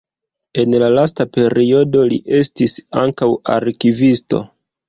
[0.63, 4.43] En la lasta periodo li estis ankaŭ arkivisto.